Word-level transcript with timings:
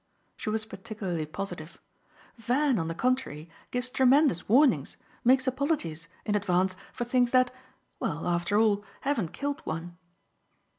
She 0.35 0.49
was 0.49 0.65
particularly 0.65 1.27
positive. 1.27 1.77
"Van 2.35 2.79
on 2.79 2.87
the 2.87 2.95
contrary 2.95 3.51
gives 3.69 3.91
tremendous 3.91 4.49
warnings, 4.49 4.97
makes 5.23 5.45
apologies, 5.45 6.07
in 6.25 6.33
advance, 6.33 6.75
for 6.91 7.03
things 7.03 7.29
that 7.29 7.53
well, 7.99 8.25
after 8.27 8.57
all, 8.57 8.83
haven't 9.01 9.31
killed 9.31 9.61
one." 9.63 9.99